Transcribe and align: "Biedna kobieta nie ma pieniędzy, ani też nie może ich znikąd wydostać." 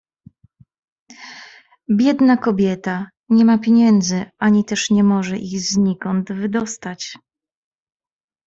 "Biedna 1.89 2.37
kobieta 2.37 3.09
nie 3.29 3.45
ma 3.45 3.57
pieniędzy, 3.57 4.25
ani 4.39 4.65
też 4.65 4.89
nie 4.89 5.03
może 5.03 5.37
ich 5.37 5.59
znikąd 5.59 6.31
wydostać." 6.31 7.17